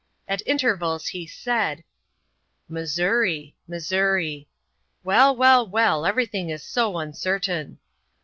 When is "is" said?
6.49-6.63